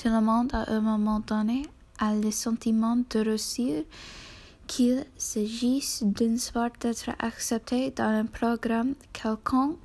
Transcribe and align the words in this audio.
Tout 0.00 0.08
le 0.08 0.22
monde, 0.22 0.54
à 0.54 0.64
un 0.72 0.80
moment 0.80 1.20
donné, 1.20 1.66
a 1.98 2.14
le 2.14 2.30
sentiment 2.30 2.96
de 2.96 3.18
réussir, 3.18 3.84
qu'il 4.66 5.04
s'agisse 5.18 6.02
d'une 6.02 6.38
sorte 6.38 6.80
d'être 6.80 7.10
accepté 7.18 7.90
dans 7.90 8.04
un 8.04 8.24
programme 8.24 8.94
quelconque 9.12 9.76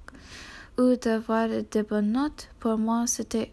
ou 0.77 0.95
d'avoir 0.95 1.49
de 1.49 1.81
bonnes 1.81 2.13
notes. 2.13 2.47
Pour 2.61 2.77
moi, 2.77 3.07
c'était 3.07 3.51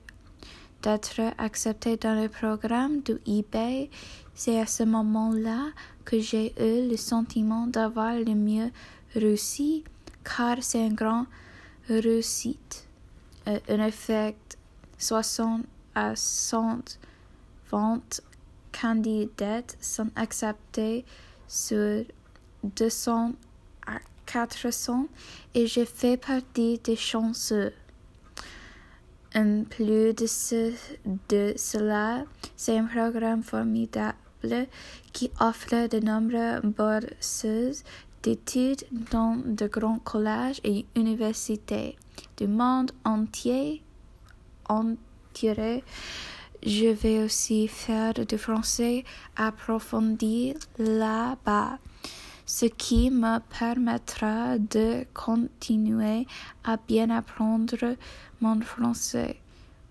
d'être 0.82 1.20
accepté 1.36 1.96
dans 1.96 2.14
le 2.14 2.28
programme 2.28 3.00
du 3.00 3.18
eBay. 3.26 3.90
C'est 4.32 4.60
à 4.60 4.66
ce 4.66 4.84
moment-là 4.84 5.70
que 6.04 6.20
j'ai 6.20 6.52
eu 6.60 6.88
le 6.88 6.96
sentiment 6.96 7.66
d'avoir 7.66 8.14
le 8.14 8.36
mieux 8.36 8.70
réussi, 9.16 9.82
car 10.22 10.58
c'est 10.60 10.86
une 10.86 10.94
grande 10.94 11.26
réussite. 11.88 12.86
Euh, 13.48 13.58
un 13.68 13.84
effet 13.84 14.36
60 14.96 15.66
à 15.94 16.14
100 16.16 16.98
ventes 17.70 18.20
candidates 18.72 19.76
sont 19.80 20.10
acceptées 20.16 21.04
sur 21.46 22.04
200 22.64 23.32
à 23.86 23.98
400 24.26 25.06
et 25.54 25.66
je 25.66 25.84
fais 25.84 26.16
partie 26.16 26.78
des 26.78 26.96
chanceux. 26.96 27.72
En 29.34 29.64
plus 29.64 30.12
de, 30.12 30.26
ce, 30.26 30.72
de 31.30 31.54
cela, 31.56 32.24
c'est 32.54 32.78
un 32.78 32.84
programme 32.84 33.42
formidable 33.42 34.66
qui 35.12 35.30
offre 35.40 35.88
de 35.88 36.00
nombreuses 36.00 36.62
bourses 36.62 37.84
d'études 38.22 38.84
dans 39.10 39.36
de 39.36 39.66
grands 39.66 39.98
collèges 39.98 40.60
et 40.64 40.84
universités 40.96 41.96
du 42.36 42.46
monde 42.46 42.92
entier. 43.04 43.82
Je 46.64 46.88
vais 46.88 47.24
aussi 47.24 47.66
faire 47.66 48.14
du 48.14 48.38
français 48.38 49.04
approfondi 49.36 50.54
là-bas, 50.78 51.78
ce 52.46 52.66
qui 52.66 53.10
me 53.10 53.38
permettra 53.58 54.58
de 54.58 55.04
continuer 55.12 56.26
à 56.64 56.76
bien 56.76 57.10
apprendre 57.10 57.96
mon 58.40 58.60
français. 58.60 59.36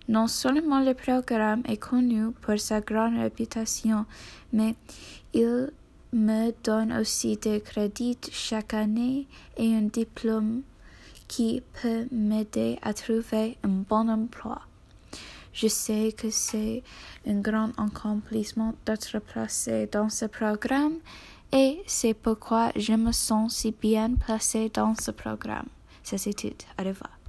Non 0.08 0.26
seulement 0.26 0.80
le 0.80 0.94
programme 0.94 1.62
est 1.66 1.76
connu 1.76 2.32
pour 2.40 2.58
sa 2.58 2.80
grande 2.80 3.18
réputation, 3.18 4.06
mais 4.52 4.74
il 5.34 5.70
me 6.12 6.52
donne 6.64 6.92
aussi 6.92 7.36
des 7.36 7.60
crédits 7.60 8.18
chaque 8.30 8.74
année 8.74 9.26
et 9.56 9.74
un 9.74 9.82
diplôme 9.82 10.62
qui 11.28 11.62
peut 11.80 12.06
m'aider 12.10 12.78
à 12.82 12.92
trouver 12.92 13.56
un 13.62 13.84
bon 13.88 14.08
emploi. 14.08 14.62
Je 15.52 15.68
sais 15.68 16.12
que 16.16 16.30
c'est 16.30 16.82
un 17.26 17.40
grand 17.40 17.70
accomplissement 17.78 18.74
d'être 18.86 19.18
placé 19.18 19.86
dans 19.86 20.08
ce 20.08 20.24
programme 20.24 20.94
et 21.52 21.82
c'est 21.86 22.14
pourquoi 22.14 22.72
je 22.76 22.94
me 22.94 23.12
sens 23.12 23.56
si 23.56 23.72
bien 23.72 24.14
placé 24.14 24.70
dans 24.70 24.94
ce 24.94 25.10
programme. 25.10 25.68
Ces 26.02 26.28
études. 26.28 26.62
Au 26.80 26.84
revoir. 26.84 27.21